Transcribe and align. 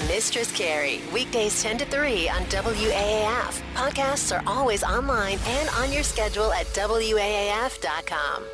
Mistress 0.00 0.52
Carrie, 0.52 1.00
weekdays 1.12 1.62
10 1.62 1.78
to 1.78 1.84
3 1.86 2.28
on 2.28 2.42
WAAF. 2.42 3.62
Podcasts 3.74 4.36
are 4.36 4.42
always 4.46 4.84
online 4.84 5.38
and 5.46 5.68
on 5.70 5.90
your 5.90 6.02
schedule 6.02 6.52
at 6.52 6.66
WAAF.com. 6.66 8.44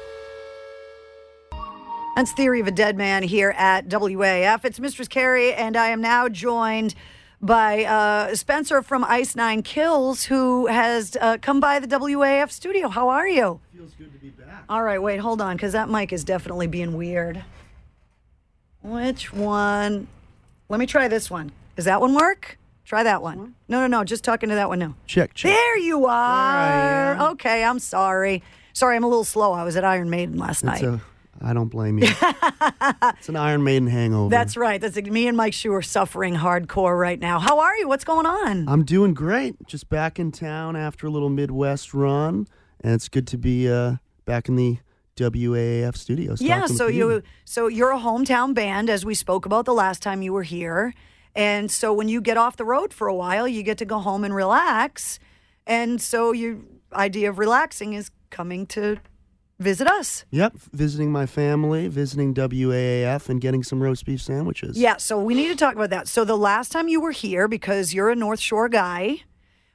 That's 2.14 2.32
Theory 2.32 2.60
of 2.60 2.68
a 2.68 2.70
Deadman 2.70 3.24
here 3.24 3.54
at 3.56 3.88
WAAF. 3.88 4.64
It's 4.64 4.78
Mistress 4.78 5.08
Carrie, 5.08 5.52
and 5.52 5.76
I 5.76 5.88
am 5.88 6.00
now 6.00 6.28
joined 6.28 6.94
by 7.40 7.84
uh, 7.84 8.36
Spencer 8.36 8.80
from 8.80 9.02
Ice 9.04 9.34
Nine 9.34 9.62
Kills, 9.62 10.24
who 10.24 10.68
has 10.68 11.16
uh, 11.20 11.38
come 11.42 11.58
by 11.58 11.80
the 11.80 11.88
WAAF 11.88 12.52
studio. 12.52 12.88
How 12.88 13.08
are 13.08 13.26
you? 13.26 13.60
Feels 13.74 13.94
good 13.94 14.12
to 14.12 14.18
be 14.18 14.28
back. 14.30 14.62
All 14.68 14.84
right, 14.84 15.02
wait, 15.02 15.18
hold 15.18 15.40
on, 15.40 15.56
because 15.56 15.72
that 15.72 15.88
mic 15.88 16.12
is 16.12 16.22
definitely 16.22 16.68
being 16.68 16.94
weird. 16.94 17.42
Which 18.82 19.32
one? 19.32 20.06
Let 20.72 20.78
me 20.78 20.86
try 20.86 21.06
this 21.06 21.30
one. 21.30 21.52
Does 21.76 21.84
that 21.84 22.00
one 22.00 22.14
work? 22.14 22.58
Try 22.86 23.02
that 23.02 23.20
one. 23.20 23.54
No, 23.68 23.80
no, 23.80 23.86
no. 23.86 24.04
Just 24.04 24.24
talking 24.24 24.48
to 24.48 24.54
that 24.54 24.70
one 24.70 24.78
now. 24.78 24.96
Check, 25.06 25.34
check. 25.34 25.54
There 25.54 25.76
you 25.76 26.06
are. 26.06 27.12
am. 27.12 27.20
Okay, 27.32 27.62
I'm 27.62 27.78
sorry. 27.78 28.42
Sorry, 28.72 28.96
I'm 28.96 29.04
a 29.04 29.06
little 29.06 29.22
slow. 29.22 29.52
I 29.52 29.64
was 29.64 29.76
at 29.76 29.84
Iron 29.84 30.08
Maiden 30.08 30.38
last 30.38 30.64
night. 30.64 30.82
It's 30.82 30.84
a, 30.84 31.02
I 31.42 31.52
don't 31.52 31.68
blame 31.68 31.98
you. 31.98 32.08
it's 33.18 33.28
an 33.28 33.36
Iron 33.36 33.62
Maiden 33.62 33.86
hangover. 33.86 34.30
That's 34.30 34.56
right. 34.56 34.80
That's 34.80 34.96
me 34.96 35.26
and 35.26 35.36
Mike 35.36 35.52
Shu 35.52 35.74
are 35.74 35.82
suffering 35.82 36.36
hardcore 36.36 36.98
right 36.98 37.20
now. 37.20 37.38
How 37.38 37.58
are 37.58 37.76
you? 37.76 37.86
What's 37.86 38.04
going 38.04 38.24
on? 38.24 38.66
I'm 38.66 38.82
doing 38.82 39.12
great. 39.12 39.66
Just 39.66 39.90
back 39.90 40.18
in 40.18 40.32
town 40.32 40.74
after 40.74 41.06
a 41.06 41.10
little 41.10 41.28
Midwest 41.28 41.92
run, 41.92 42.48
and 42.80 42.94
it's 42.94 43.10
good 43.10 43.26
to 43.26 43.36
be 43.36 43.70
uh, 43.70 43.96
back 44.24 44.48
in 44.48 44.56
the 44.56 44.78
WAAF 45.16 45.96
studios. 45.96 46.40
yeah, 46.40 46.66
so 46.66 46.86
you 46.86 47.22
so 47.44 47.66
you're 47.66 47.92
a 47.92 47.98
hometown 47.98 48.54
band 48.54 48.88
as 48.88 49.04
we 49.04 49.14
spoke 49.14 49.46
about 49.46 49.64
the 49.64 49.74
last 49.74 50.02
time 50.02 50.22
you 50.22 50.32
were 50.32 50.42
here. 50.42 50.94
And 51.34 51.70
so 51.70 51.92
when 51.92 52.08
you 52.08 52.20
get 52.20 52.36
off 52.36 52.56
the 52.56 52.64
road 52.64 52.92
for 52.92 53.08
a 53.08 53.14
while, 53.14 53.48
you 53.48 53.62
get 53.62 53.78
to 53.78 53.84
go 53.84 53.98
home 53.98 54.24
and 54.24 54.34
relax. 54.34 55.18
And 55.66 56.00
so 56.00 56.32
your 56.32 56.58
idea 56.92 57.30
of 57.30 57.38
relaxing 57.38 57.94
is 57.94 58.10
coming 58.30 58.66
to 58.66 58.98
visit 59.58 59.86
us. 59.86 60.24
Yep, 60.30 60.56
visiting 60.72 61.10
my 61.12 61.24
family, 61.24 61.88
visiting 61.88 62.34
WAAF, 62.34 63.28
and 63.28 63.40
getting 63.40 63.62
some 63.62 63.82
roast 63.82 64.04
beef 64.04 64.20
sandwiches. 64.20 64.76
Yeah, 64.76 64.96
so 64.96 65.22
we 65.22 65.34
need 65.34 65.48
to 65.48 65.56
talk 65.56 65.74
about 65.74 65.90
that. 65.90 66.08
So 66.08 66.24
the 66.24 66.36
last 66.36 66.72
time 66.72 66.88
you 66.88 67.00
were 67.00 67.12
here, 67.12 67.48
because 67.48 67.94
you're 67.94 68.10
a 68.10 68.16
North 68.16 68.40
Shore 68.40 68.68
guy, 68.68 69.22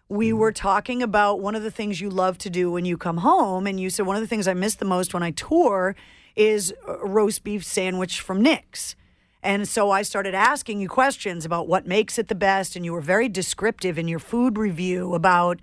we 0.09 0.29
Mm-hmm. 0.29 0.37
were 0.37 0.51
talking 0.51 1.03
about 1.03 1.41
one 1.41 1.55
of 1.55 1.63
the 1.63 1.71
things 1.71 1.99
you 1.99 2.09
love 2.09 2.37
to 2.39 2.49
do 2.49 2.71
when 2.71 2.85
you 2.85 2.97
come 2.97 3.17
home, 3.17 3.67
and 3.67 3.79
you 3.79 3.89
said 3.89 4.05
one 4.05 4.15
of 4.15 4.21
the 4.21 4.27
things 4.27 4.47
I 4.47 4.53
miss 4.53 4.75
the 4.75 4.85
most 4.85 5.13
when 5.13 5.23
I 5.23 5.31
tour 5.31 5.95
is 6.35 6.73
a 6.87 7.05
roast 7.05 7.43
beef 7.43 7.63
sandwich 7.65 8.21
from 8.21 8.41
Nick's. 8.41 8.95
And 9.43 9.67
so 9.67 9.91
I 9.91 10.01
started 10.01 10.33
asking 10.33 10.81
you 10.81 10.89
questions 10.89 11.45
about 11.45 11.67
what 11.67 11.87
makes 11.87 12.17
it 12.17 12.27
the 12.27 12.35
best, 12.35 12.75
and 12.75 12.85
you 12.85 12.93
were 12.93 13.01
very 13.01 13.29
descriptive 13.29 13.97
in 13.97 14.07
your 14.07 14.19
food 14.19 14.57
review 14.57 15.13
about 15.13 15.59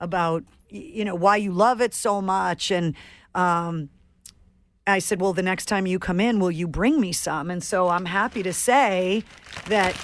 about 0.00 0.44
you 0.70 1.04
know 1.04 1.14
why 1.14 1.36
you 1.36 1.50
love 1.52 1.80
it 1.80 1.94
so 1.94 2.20
much, 2.20 2.70
and 2.70 2.94
um, 3.34 3.90
I 4.86 4.98
said, 5.00 5.20
Well, 5.20 5.32
the 5.32 5.42
next 5.42 5.66
time 5.66 5.86
you 5.86 5.98
come 5.98 6.20
in, 6.20 6.40
will 6.40 6.50
you 6.50 6.66
bring 6.66 7.00
me 7.00 7.12
some? 7.12 7.50
And 7.50 7.62
so 7.62 7.88
I'm 7.88 8.06
happy 8.06 8.42
to 8.42 8.52
say 8.52 9.24
that 9.66 9.94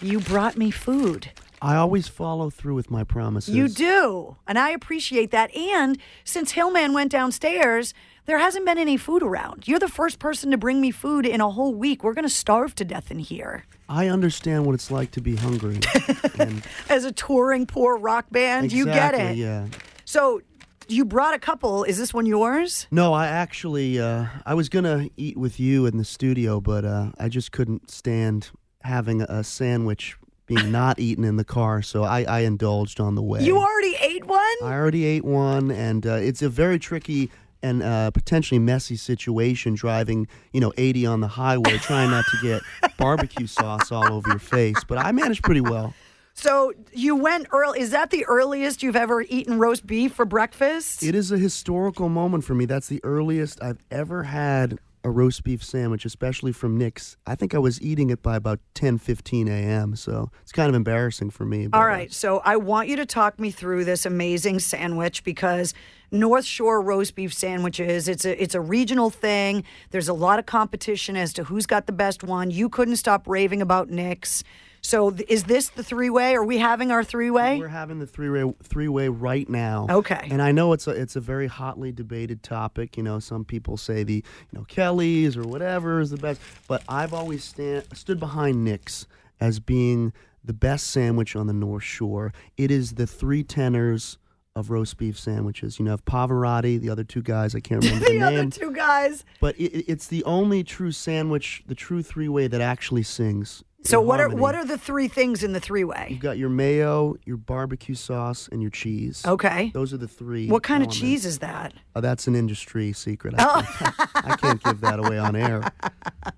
you 0.00 0.20
brought 0.20 0.56
me 0.56 0.70
food. 0.70 1.30
I 1.62 1.76
always 1.76 2.08
follow 2.08 2.50
through 2.50 2.74
with 2.74 2.90
my 2.90 3.04
promises. 3.04 3.54
You 3.54 3.68
do. 3.68 4.36
And 4.46 4.58
I 4.58 4.70
appreciate 4.70 5.30
that. 5.30 5.54
And 5.56 5.98
since 6.24 6.52
Hillman 6.52 6.92
went 6.92 7.10
downstairs, 7.10 7.94
there 8.26 8.38
hasn't 8.38 8.66
been 8.66 8.78
any 8.78 8.96
food 8.96 9.22
around. 9.22 9.66
You're 9.66 9.78
the 9.78 9.88
first 9.88 10.18
person 10.18 10.50
to 10.50 10.58
bring 10.58 10.80
me 10.80 10.90
food 10.90 11.24
in 11.24 11.40
a 11.40 11.50
whole 11.50 11.74
week. 11.74 12.04
We're 12.04 12.14
going 12.14 12.24
to 12.24 12.28
starve 12.28 12.74
to 12.76 12.84
death 12.84 13.10
in 13.10 13.18
here. 13.20 13.64
I 13.88 14.08
understand 14.08 14.66
what 14.66 14.74
it's 14.74 14.90
like 14.90 15.12
to 15.12 15.20
be 15.20 15.36
hungry. 15.36 15.78
and 16.38 16.62
As 16.88 17.04
a 17.04 17.12
touring 17.12 17.66
poor 17.66 17.96
rock 17.96 18.26
band, 18.30 18.72
you 18.72 18.84
get 18.84 19.14
it. 19.14 19.36
Yeah. 19.36 19.66
So 20.04 20.40
you 20.88 21.04
brought 21.04 21.34
a 21.34 21.38
couple. 21.38 21.84
Is 21.84 21.98
this 21.98 22.12
one 22.12 22.26
yours? 22.26 22.86
No, 22.90 23.12
I 23.12 23.26
actually 23.28 23.98
uh, 24.00 24.26
I 24.44 24.54
was 24.54 24.68
gonna 24.68 25.08
eat 25.16 25.36
with 25.36 25.58
you 25.60 25.86
in 25.86 25.96
the 25.96 26.04
studio, 26.04 26.60
but 26.60 26.84
uh, 26.84 27.12
I 27.18 27.28
just 27.28 27.52
couldn't 27.52 27.90
stand 27.90 28.50
having 28.82 29.22
a 29.22 29.42
sandwich 29.42 30.16
being 30.46 30.70
not 30.70 30.98
eaten 30.98 31.24
in 31.24 31.36
the 31.36 31.44
car, 31.44 31.82
so 31.82 32.04
I, 32.04 32.22
I 32.22 32.40
indulged 32.40 33.00
on 33.00 33.14
the 33.14 33.22
way. 33.22 33.42
You 33.42 33.58
already 33.58 33.96
ate 34.00 34.24
one? 34.26 34.40
I 34.62 34.72
already 34.72 35.04
ate 35.04 35.24
one, 35.24 35.70
and 35.70 36.06
uh, 36.06 36.14
it's 36.14 36.42
a 36.42 36.48
very 36.48 36.78
tricky 36.78 37.30
and 37.62 37.82
uh, 37.82 38.10
potentially 38.12 38.58
messy 38.58 38.96
situation 38.96 39.74
driving, 39.74 40.28
you 40.52 40.60
know, 40.60 40.72
80 40.76 41.06
on 41.06 41.20
the 41.20 41.28
highway, 41.28 41.78
trying 41.78 42.10
not 42.10 42.24
to 42.30 42.38
get 42.42 42.62
barbecue 42.96 43.46
sauce 43.46 43.90
all 43.90 44.12
over 44.12 44.28
your 44.28 44.38
face. 44.38 44.84
But 44.84 44.98
I 44.98 45.10
managed 45.12 45.42
pretty 45.42 45.62
well. 45.62 45.94
So 46.34 46.74
you 46.92 47.16
went 47.16 47.46
early. 47.50 47.80
Is 47.80 47.90
that 47.90 48.10
the 48.10 48.26
earliest 48.26 48.82
you've 48.82 48.94
ever 48.94 49.22
eaten 49.22 49.58
roast 49.58 49.86
beef 49.86 50.12
for 50.12 50.26
breakfast? 50.26 51.02
It 51.02 51.14
is 51.14 51.32
a 51.32 51.38
historical 51.38 52.10
moment 52.10 52.44
for 52.44 52.54
me. 52.54 52.66
That's 52.66 52.88
the 52.88 53.00
earliest 53.02 53.62
I've 53.62 53.78
ever 53.90 54.24
had 54.24 54.78
a 55.06 55.10
roast 55.10 55.44
beef 55.44 55.62
sandwich, 55.62 56.04
especially 56.04 56.50
from 56.50 56.76
Nick's. 56.76 57.16
I 57.24 57.36
think 57.36 57.54
I 57.54 57.58
was 57.58 57.80
eating 57.80 58.10
it 58.10 58.24
by 58.24 58.34
about 58.34 58.58
10, 58.74 58.98
15 58.98 59.46
a.m., 59.46 59.94
so 59.94 60.32
it's 60.42 60.50
kind 60.50 60.68
of 60.68 60.74
embarrassing 60.74 61.30
for 61.30 61.44
me. 61.44 61.68
All 61.72 61.86
right. 61.86 62.12
So 62.12 62.42
I 62.44 62.56
want 62.56 62.88
you 62.88 62.96
to 62.96 63.06
talk 63.06 63.38
me 63.38 63.52
through 63.52 63.84
this 63.84 64.04
amazing 64.04 64.58
sandwich 64.58 65.22
because 65.22 65.74
North 66.10 66.44
Shore 66.44 66.82
roast 66.82 67.14
beef 67.14 67.32
sandwiches, 67.32 68.08
it's 68.08 68.24
a 68.24 68.42
it's 68.42 68.56
a 68.56 68.60
regional 68.60 69.10
thing. 69.10 69.62
There's 69.90 70.08
a 70.08 70.12
lot 70.12 70.40
of 70.40 70.46
competition 70.46 71.16
as 71.16 71.32
to 71.34 71.44
who's 71.44 71.66
got 71.66 71.86
the 71.86 71.92
best 71.92 72.24
one. 72.24 72.50
You 72.50 72.68
couldn't 72.68 72.96
stop 72.96 73.28
raving 73.28 73.62
about 73.62 73.88
Nick's. 73.88 74.42
So 74.86 75.10
th- 75.10 75.28
is 75.28 75.44
this 75.44 75.68
the 75.70 75.82
three-way? 75.82 76.34
Are 76.34 76.44
we 76.44 76.58
having 76.58 76.90
our 76.92 77.02
three-way? 77.02 77.58
We're 77.58 77.68
having 77.68 77.98
the 77.98 78.06
three 78.06 78.30
way 78.30 78.54
three 78.62 78.88
way 78.88 79.08
right 79.08 79.48
now. 79.48 79.86
Okay. 79.90 80.28
And 80.30 80.40
I 80.40 80.52
know 80.52 80.72
it's 80.72 80.86
a 80.86 80.90
it's 80.92 81.16
a 81.16 81.20
very 81.20 81.48
hotly 81.48 81.92
debated 81.92 82.42
topic. 82.42 82.96
You 82.96 83.02
know, 83.02 83.18
some 83.18 83.44
people 83.44 83.76
say 83.76 84.04
the 84.04 84.14
you 84.14 84.58
know 84.58 84.64
Kelly's 84.68 85.36
or 85.36 85.42
whatever 85.42 86.00
is 86.00 86.10
the 86.10 86.16
best, 86.16 86.40
but 86.68 86.82
I've 86.88 87.12
always 87.12 87.42
stand, 87.44 87.84
stood 87.94 88.20
behind 88.20 88.64
Nick's 88.64 89.06
as 89.40 89.58
being 89.60 90.12
the 90.44 90.52
best 90.52 90.86
sandwich 90.88 91.34
on 91.34 91.46
the 91.48 91.52
North 91.52 91.82
Shore. 91.82 92.32
It 92.56 92.70
is 92.70 92.92
the 92.94 93.06
three 93.06 93.42
tenors 93.42 94.18
of 94.54 94.70
roast 94.70 94.96
beef 94.96 95.18
sandwiches. 95.18 95.78
You 95.78 95.84
know, 95.84 95.90
have 95.90 96.04
Pavarotti, 96.04 96.80
the 96.80 96.88
other 96.88 97.04
two 97.04 97.20
guys 97.22 97.54
I 97.54 97.60
can't 97.60 97.84
remember 97.84 98.06
the 98.08 98.20
other 98.22 98.36
name, 98.36 98.50
two 98.50 98.70
guys. 98.72 99.24
but 99.40 99.54
it- 99.60 99.84
it's 99.90 100.06
the 100.06 100.22
only 100.24 100.62
true 100.64 100.92
sandwich, 100.92 101.62
the 101.66 101.74
true 101.74 102.02
three 102.02 102.28
way 102.28 102.46
that 102.46 102.60
actually 102.60 103.02
sings. 103.02 103.62
So 103.86 104.00
what 104.00 104.20
are 104.20 104.28
what 104.28 104.54
are 104.54 104.64
the 104.64 104.76
three 104.78 105.08
things 105.08 105.42
in 105.42 105.52
the 105.52 105.60
three-way? 105.60 106.08
You've 106.10 106.20
got 106.20 106.38
your 106.38 106.48
mayo, 106.48 107.16
your 107.24 107.36
barbecue 107.36 107.94
sauce, 107.94 108.48
and 108.50 108.60
your 108.60 108.70
cheese. 108.70 109.24
Okay. 109.26 109.70
Those 109.72 109.92
are 109.92 109.96
the 109.96 110.08
three. 110.08 110.48
What 110.48 110.62
kind 110.62 110.82
of 110.82 110.90
cheese 110.90 111.24
is 111.24 111.38
that? 111.38 111.72
Oh, 111.94 112.00
that's 112.00 112.26
an 112.26 112.34
industry 112.34 112.92
secret. 112.92 113.34
I, 113.38 113.62
can't, 113.62 113.94
I 114.14 114.36
can't 114.36 114.62
give 114.62 114.80
that 114.80 114.98
away 114.98 115.18
on 115.18 115.36
air. 115.36 115.62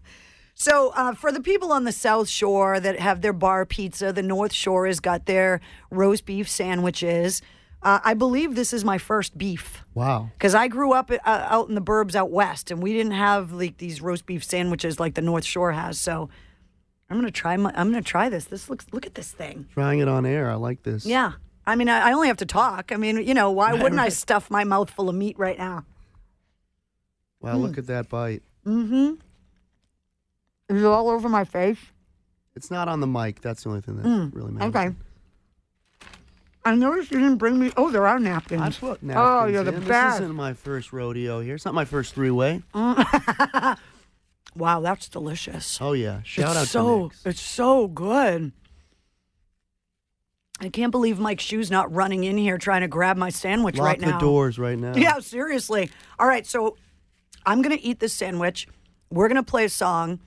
So, 0.61 0.93
uh, 0.97 1.15
for 1.15 1.31
the 1.31 1.41
people 1.41 1.71
on 1.71 1.85
the 1.85 1.93
South 1.93 2.29
Shore 2.29 2.81
that 2.81 2.99
have 2.99 3.21
their 3.21 3.33
bar 3.33 3.65
pizza, 3.65 4.13
the 4.13 4.25
North 4.25 4.53
Shore 4.53 4.89
has 4.89 4.99
got 4.99 5.27
their 5.27 5.61
roast 5.89 6.27
beef 6.27 6.49
sandwiches. 6.49 7.43
Uh, 7.81 8.01
I 8.03 8.15
believe 8.15 8.57
this 8.57 8.73
is 8.73 8.85
my 8.85 8.99
first 8.99 9.39
beef 9.39 9.85
Wow. 9.95 10.31
because 10.37 10.57
I 10.57 10.67
grew 10.67 10.93
up 10.93 11.13
uh, 11.13 11.19
out 11.25 11.69
in 11.69 11.77
the 11.77 11.81
burbs 11.81 12.17
out 12.17 12.33
west, 12.33 12.73
and 12.73 12.83
we 12.83 12.93
didn't 12.93 13.13
have 13.13 13.53
like 13.53 13.79
these 13.79 14.03
roast 14.03 14.27
beef 14.27 14.43
sandwiches 14.43 14.99
like 14.99 15.15
the 15.15 15.23
North 15.23 15.45
Shore 15.45 15.71
has. 15.71 16.01
So, 16.01 16.29
I'm 17.11 17.17
gonna 17.17 17.31
try 17.31 17.57
my. 17.57 17.73
I'm 17.75 17.91
gonna 17.91 18.03
try 18.03 18.29
this. 18.29 18.45
This 18.47 18.69
looks. 18.69 18.87
Look 18.93 19.07
at 19.07 19.15
this 19.15 19.31
thing. 19.33 19.67
Trying 19.73 20.01
it 20.01 20.09
on 20.09 20.27
air. 20.27 20.51
I 20.51 20.55
like 20.57 20.83
this. 20.83 21.07
Yeah. 21.07 21.33
I 21.67 21.75
mean, 21.75 21.89
I, 21.89 22.09
I 22.09 22.13
only 22.13 22.29
have 22.29 22.37
to 22.39 22.47
talk. 22.47 22.93
I 22.93 22.97
mean, 22.97 23.17
you 23.27 23.35
know, 23.35 23.51
why 23.51 23.73
wouldn't 23.83 24.01
I 24.01 24.09
stuff 24.11 24.51
my 24.51 24.65
mouth 24.65 24.91
full 24.91 25.09
of 25.09 25.15
meat 25.15 25.39
right 25.39 25.57
now? 25.59 25.85
Wow, 27.41 27.53
Hmm. 27.57 27.63
look 27.63 27.79
at 27.79 27.87
that 27.87 28.09
bite. 28.09 28.43
Mm-hmm. 28.67 29.15
Is 30.75 30.83
it 30.83 30.87
all 30.87 31.09
over 31.09 31.29
my 31.29 31.45
face? 31.45 31.79
It's 32.57 32.71
not 32.71 32.89
on 32.89 33.01
the 33.01 33.07
mic. 33.07 33.41
That's 33.41 33.63
the 33.63 33.69
only 33.71 33.81
thing 33.81 33.97
that 33.97 34.31
really 34.35 34.51
matters. 34.53 34.75
Okay. 34.75 34.95
I 36.65 36.75
noticed 36.75 37.11
you 37.13 37.19
didn't 37.21 37.37
bring 37.39 37.59
me. 37.59 37.73
Oh, 37.77 37.91
there 37.91 38.07
are 38.07 38.19
napkins. 38.19 38.61
I 38.61 38.71
put 38.71 39.03
napkins 39.03 39.17
Oh, 39.27 39.47
you're 39.47 39.65
the 39.65 39.73
in. 39.75 39.85
best. 39.87 40.19
This 40.19 40.25
isn't 40.25 40.37
my 40.37 40.53
first 40.53 40.93
rodeo 40.93 41.41
here. 41.41 41.55
It's 41.55 41.65
not 41.65 41.73
my 41.75 41.85
first 41.87 42.15
three 42.15 42.31
way. 42.31 42.63
Wow, 44.59 44.81
that's 44.81 45.09
delicious. 45.09 45.79
Oh 45.81 45.93
yeah. 45.93 46.21
Shout 46.25 46.51
it's 46.51 46.59
out 46.59 46.67
so, 46.67 46.97
to 46.97 47.03
Nick's. 47.05 47.27
It's 47.27 47.41
so 47.41 47.89
good. 47.89 48.53
I 50.61 50.69
can't 50.69 50.91
believe 50.91 51.21
Mike 51.21 51.39
Shoe's 51.39 51.71
not 51.71 51.93
running 51.95 52.25
in 52.25 52.37
here 52.37 52.59
trying 52.59 52.81
to 52.81 52.89
grab 52.89 53.17
my 53.17 53.31
sandwich 53.31 53.79
right 53.79 54.01
now. 54.01 54.11
Lock 54.11 54.21
the 54.21 54.27
doors 54.27 54.59
right 54.59 54.77
now. 54.77 54.95
Yeah, 54.97 55.21
seriously. 55.21 55.89
All 56.19 56.27
right, 56.27 56.45
so 56.45 56.77
I'm 57.47 57.63
going 57.63 57.77
to 57.79 57.83
eat 57.83 58.01
this 58.01 58.13
sandwich. 58.13 58.67
We're 59.09 59.29
going 59.29 59.37
to 59.37 59.49
play 59.49 59.67
a 59.67 59.69
song. 59.69 60.19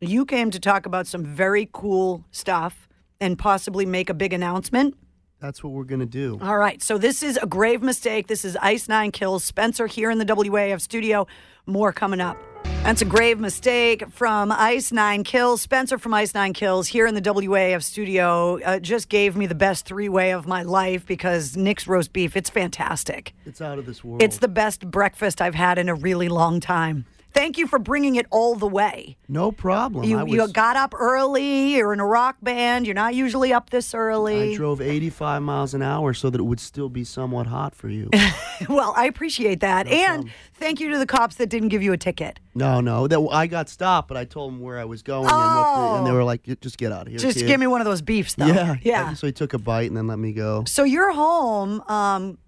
You 0.00 0.24
came 0.24 0.50
to 0.52 0.58
talk 0.58 0.86
about 0.86 1.06
some 1.06 1.22
very 1.22 1.68
cool 1.70 2.24
stuff 2.30 2.88
and 3.20 3.38
possibly 3.38 3.84
make 3.84 4.08
a 4.08 4.14
big 4.14 4.32
announcement. 4.32 4.96
That's 5.40 5.62
what 5.62 5.74
we're 5.74 5.84
gonna 5.84 6.06
do. 6.06 6.38
All 6.40 6.56
right, 6.56 6.82
so 6.82 6.96
this 6.96 7.22
is 7.22 7.36
a 7.36 7.46
grave 7.46 7.82
mistake. 7.82 8.28
This 8.28 8.46
is 8.46 8.56
Ice 8.62 8.88
Nine 8.88 9.10
Kills. 9.10 9.44
Spencer 9.44 9.86
here 9.86 10.10
in 10.10 10.16
the 10.16 10.24
WAAF 10.24 10.80
studio. 10.80 11.26
More 11.66 11.92
coming 11.92 12.20
up. 12.20 12.38
That's 12.84 13.00
a 13.00 13.06
grave 13.06 13.40
mistake 13.40 14.06
from 14.10 14.52
Ice 14.52 14.92
Nine 14.92 15.24
Kills. 15.24 15.62
Spencer 15.62 15.96
from 15.96 16.12
Ice 16.12 16.34
Nine 16.34 16.52
Kills 16.52 16.86
here 16.86 17.06
in 17.06 17.14
the 17.14 17.22
WAAF 17.22 17.82
studio 17.82 18.60
uh, 18.62 18.78
just 18.78 19.08
gave 19.08 19.36
me 19.36 19.46
the 19.46 19.54
best 19.54 19.86
three 19.86 20.10
way 20.10 20.32
of 20.32 20.46
my 20.46 20.62
life 20.64 21.06
because 21.06 21.56
Nick's 21.56 21.88
roast 21.88 22.12
beef, 22.12 22.36
it's 22.36 22.50
fantastic. 22.50 23.32
It's 23.46 23.62
out 23.62 23.78
of 23.78 23.86
this 23.86 24.04
world. 24.04 24.22
It's 24.22 24.36
the 24.36 24.48
best 24.48 24.90
breakfast 24.90 25.40
I've 25.40 25.54
had 25.54 25.78
in 25.78 25.88
a 25.88 25.94
really 25.94 26.28
long 26.28 26.60
time. 26.60 27.06
Thank 27.34 27.58
you 27.58 27.66
for 27.66 27.80
bringing 27.80 28.14
it 28.14 28.26
all 28.30 28.54
the 28.54 28.66
way. 28.68 29.16
no 29.28 29.50
problem. 29.50 30.04
You, 30.04 30.18
I, 30.20 30.24
you 30.24 30.48
got 30.48 30.76
up 30.76 30.94
early. 30.96 31.74
You're 31.74 31.92
in 31.92 31.98
a 31.98 32.06
rock 32.06 32.36
band. 32.40 32.86
You're 32.86 32.94
not 32.94 33.14
usually 33.14 33.52
up 33.52 33.70
this 33.70 33.92
early. 33.92 34.52
I 34.52 34.54
drove 34.54 34.80
85 34.80 35.42
miles 35.42 35.74
an 35.74 35.82
hour 35.82 36.14
so 36.14 36.30
that 36.30 36.40
it 36.40 36.44
would 36.44 36.60
still 36.60 36.88
be 36.88 37.02
somewhat 37.02 37.48
hot 37.48 37.74
for 37.74 37.88
you. 37.88 38.08
well, 38.68 38.94
I 38.96 39.06
appreciate 39.06 39.60
that. 39.60 39.88
and 39.88 40.30
thank 40.54 40.78
you 40.78 40.90
to 40.90 40.98
the 40.98 41.06
cops 41.06 41.34
that 41.36 41.48
didn't 41.48 41.70
give 41.70 41.82
you 41.82 41.92
a 41.92 41.98
ticket. 41.98 42.38
no, 42.54 42.80
no, 42.80 43.08
that 43.08 43.18
I 43.32 43.48
got 43.48 43.68
stopped, 43.68 44.06
but 44.06 44.16
I 44.16 44.24
told 44.24 44.52
them 44.52 44.60
where 44.60 44.78
I 44.78 44.84
was 44.84 45.02
going, 45.02 45.26
and, 45.28 45.34
what 45.34 45.74
the, 45.74 45.98
and 45.98 46.06
they 46.06 46.10
Oh. 46.12 46.14
were 46.14 46.24
like, 46.24 46.44
"Just 46.60 46.78
get 46.78 46.92
out 46.92 47.02
of 47.02 47.08
here." 47.08 47.18
Just 47.18 47.38
kid." 47.38 47.46
give 47.48 47.58
me 47.58 47.66
one 47.66 47.80
of 47.80 47.84
those 47.84 48.00
beefs, 48.02 48.34
though. 48.34 48.46
Yeah, 48.46 48.76
Yeah. 48.82 49.14
So 49.14 49.26
he 49.26 49.32
took 49.32 49.54
a 49.54 49.58
bite 49.58 49.88
and 49.90 49.96
then 49.96 50.06
let 50.06 50.20
me 50.20 50.32
go. 50.32 50.62
So 50.68 50.84
you're 50.84 51.12
home 51.12 51.80
um, 51.88 52.38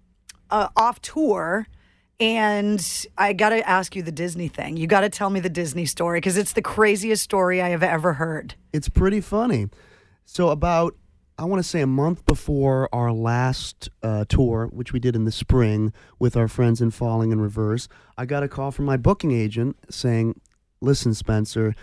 uh, 0.49 0.69
off 0.77 1.01
tour, 1.01 1.67
and 2.19 3.05
I 3.17 3.33
got 3.33 3.49
to 3.49 3.67
ask 3.67 3.95
you 3.95 4.01
the 4.01 4.11
Disney 4.11 4.47
thing. 4.47 4.77
You 4.77 4.87
got 4.87 5.01
to 5.01 5.09
tell 5.09 5.29
me 5.29 5.39
the 5.39 5.49
Disney 5.49 5.85
story 5.85 6.19
because 6.19 6.37
it's 6.37 6.53
the 6.53 6.61
craziest 6.61 7.23
story 7.23 7.61
I 7.61 7.69
have 7.69 7.83
ever 7.83 8.13
heard. 8.13 8.55
It's 8.73 8.89
pretty 8.89 9.21
funny. 9.21 9.67
So 10.25 10.49
about 10.49 10.95
I 11.39 11.45
want 11.45 11.61
to 11.61 11.69
say 11.69 11.81
a 11.81 11.87
month 11.87 12.25
before 12.25 12.89
our 12.91 13.11
last 13.11 13.89
uh, 14.01 14.25
tour, 14.27 14.69
which 14.73 14.91
we 14.91 14.99
did 14.99 15.15
in 15.15 15.25
the 15.25 15.31
spring 15.31 15.93
with 16.17 16.35
our 16.35 16.47
friends 16.47 16.81
in 16.81 16.89
Falling 16.89 17.31
in 17.31 17.39
Reverse, 17.39 17.87
I 18.17 18.25
got 18.25 18.41
a 18.41 18.47
call 18.47 18.71
from 18.71 18.85
my 18.85 18.97
booking 18.97 19.31
agent 19.31 19.77
saying, 19.87 20.41
"Listen, 20.81 21.13
Spencer, 21.13 21.75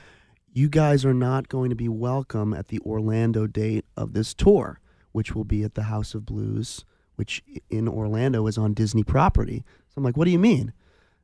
you 0.52 0.68
guys 0.68 1.04
are 1.04 1.14
not 1.14 1.48
going 1.48 1.70
to 1.70 1.76
be 1.76 1.88
welcome 1.88 2.52
at 2.52 2.66
the 2.66 2.80
Orlando 2.80 3.46
date 3.46 3.84
of 3.96 4.12
this 4.12 4.34
tour, 4.34 4.80
which 5.12 5.36
will 5.36 5.44
be 5.44 5.62
at 5.62 5.74
the 5.74 5.84
House 5.84 6.14
of 6.14 6.26
Blues, 6.26 6.84
which 7.16 7.42
in 7.70 7.88
Orlando 7.88 8.46
is 8.46 8.58
on 8.58 8.74
Disney 8.74 9.04
property." 9.04 9.64
So 9.88 9.94
I'm 9.98 10.04
like, 10.04 10.16
"What 10.16 10.24
do 10.24 10.30
you 10.30 10.38
mean?" 10.38 10.72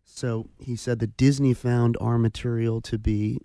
So 0.05 0.49
he 0.59 0.77
said 0.77 0.99
that 0.99 1.17
Disney 1.17 1.55
found 1.55 1.97
our 2.01 2.19
material 2.19 2.81
to 2.83 2.99
be 2.99 3.39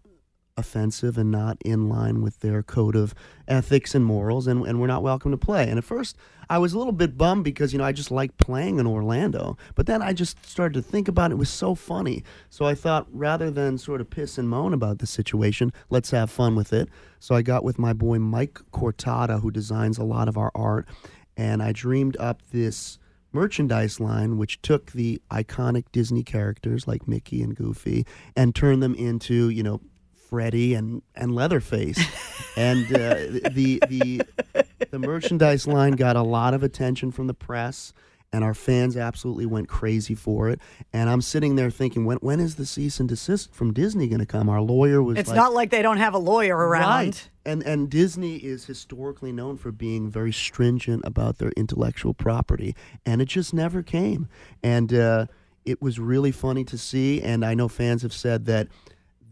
offensive 0.57 1.17
and 1.17 1.29
not 1.31 1.57
in 1.65 1.89
line 1.89 2.21
with 2.21 2.39
their 2.39 2.63
code 2.63 2.95
of 2.95 3.13
ethics 3.47 3.93
and 3.93 4.05
morals, 4.05 4.47
and, 4.47 4.65
and 4.65 4.79
we're 4.79 4.87
not 4.87 5.03
welcome 5.03 5.31
to 5.31 5.37
play. 5.37 5.67
And 5.69 5.77
at 5.77 5.83
first, 5.83 6.15
I 6.49 6.57
was 6.59 6.73
a 6.73 6.77
little 6.77 6.93
bit 6.93 7.17
bummed 7.17 7.43
because, 7.43 7.73
you 7.73 7.79
know, 7.79 7.85
I 7.85 7.91
just 7.91 8.11
like 8.11 8.37
playing 8.37 8.79
in 8.79 8.87
Orlando. 8.87 9.57
But 9.75 9.85
then 9.85 10.01
I 10.01 10.13
just 10.13 10.43
started 10.45 10.73
to 10.75 10.81
think 10.81 11.07
about 11.07 11.31
it. 11.31 11.33
It 11.33 11.37
was 11.37 11.49
so 11.49 11.75
funny. 11.75 12.23
So 12.49 12.65
I 12.65 12.75
thought 12.75 13.07
rather 13.11 13.51
than 13.51 13.77
sort 13.77 14.01
of 14.01 14.09
piss 14.09 14.37
and 14.37 14.49
moan 14.49 14.73
about 14.73 14.99
the 14.99 15.07
situation, 15.07 15.73
let's 15.89 16.11
have 16.11 16.29
fun 16.31 16.55
with 16.55 16.71
it. 16.71 16.89
So 17.19 17.35
I 17.35 17.41
got 17.41 17.63
with 17.63 17.79
my 17.79 17.93
boy 17.93 18.19
Mike 18.19 18.59
Cortada, 18.71 19.41
who 19.41 19.51
designs 19.51 19.97
a 19.97 20.03
lot 20.03 20.27
of 20.27 20.37
our 20.37 20.51
art, 20.55 20.87
and 21.37 21.61
I 21.61 21.71
dreamed 21.71 22.17
up 22.17 22.41
this 22.51 22.99
merchandise 23.31 23.99
line 23.99 24.37
which 24.37 24.61
took 24.61 24.91
the 24.93 25.21
iconic 25.29 25.85
Disney 25.91 26.23
characters 26.23 26.87
like 26.87 27.07
Mickey 27.07 27.43
and 27.43 27.55
Goofy 27.55 28.05
and 28.35 28.55
turned 28.55 28.81
them 28.81 28.95
into, 28.95 29.49
you 29.49 29.61
know, 29.61 29.81
Freddy 30.29 30.73
and, 30.73 31.01
and 31.15 31.35
Leatherface. 31.35 31.99
and 32.57 32.85
uh, 32.93 33.15
the 33.51 33.81
the 33.89 34.21
the 34.89 34.99
merchandise 34.99 35.67
line 35.67 35.93
got 35.93 36.15
a 36.15 36.23
lot 36.23 36.53
of 36.53 36.63
attention 36.63 37.11
from 37.11 37.27
the 37.27 37.33
press 37.33 37.93
and 38.35 38.43
our 38.43 38.53
fans 38.53 38.97
absolutely 38.97 39.45
went 39.45 39.69
crazy 39.69 40.13
for 40.13 40.49
it. 40.49 40.59
And 40.91 41.09
I'm 41.09 41.21
sitting 41.21 41.55
there 41.55 41.71
thinking, 41.71 42.03
when 42.03 42.17
when 42.17 42.41
is 42.41 42.55
the 42.55 42.65
cease 42.65 42.99
and 42.99 43.07
desist 43.07 43.53
from 43.53 43.71
Disney 43.71 44.09
going 44.09 44.19
to 44.19 44.25
come? 44.25 44.49
Our 44.49 44.59
lawyer 44.59 45.01
was 45.01 45.17
It's 45.17 45.29
like, 45.29 45.37
not 45.37 45.53
like 45.53 45.69
they 45.69 45.81
don't 45.81 45.99
have 45.99 46.13
a 46.13 46.17
lawyer 46.17 46.57
around. 46.57 47.05
Right. 47.05 47.29
And 47.45 47.63
and 47.63 47.89
Disney 47.89 48.35
is 48.35 48.65
historically 48.65 49.31
known 49.31 49.55
for 49.55 49.71
being 49.71 50.11
very 50.11 50.33
stringent 50.33 51.03
about 51.05 51.37
their 51.37 51.51
intellectual 51.55 52.13
property, 52.13 52.75
and 53.05 53.21
it 53.21 53.29
just 53.29 53.53
never 53.53 53.81
came. 53.81 54.27
And 54.61 54.93
uh, 54.93 55.27
it 55.63 55.81
was 55.81 55.97
really 55.97 56.33
funny 56.33 56.65
to 56.65 56.77
see. 56.77 57.21
And 57.21 57.45
I 57.45 57.53
know 57.53 57.69
fans 57.69 58.01
have 58.01 58.13
said 58.13 58.47
that 58.47 58.67